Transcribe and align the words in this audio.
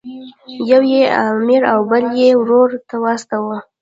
یو 0.69 0.81
یې 0.91 1.01
امیر 1.29 1.61
او 1.73 1.79
بل 1.89 2.03
یې 2.19 2.29
ورور 2.41 2.69
ته 2.89 2.95
واستاوه. 3.03 3.57